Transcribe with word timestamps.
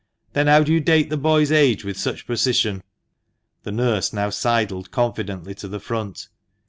"Then 0.33 0.47
how 0.47 0.63
do 0.63 0.73
you 0.73 0.79
date 0.79 1.11
the 1.11 1.15
boy's 1.15 1.51
age 1.51 1.85
with 1.85 1.95
such 1.95 2.25
precision?'' 2.25 2.81
The 3.65 3.71
nurse 3.71 4.11
now 4.11 4.31
sidled 4.31 4.89
confidently 4.89 5.53
to 5.53 5.67
the 5.67 5.79
front. 5.79 6.27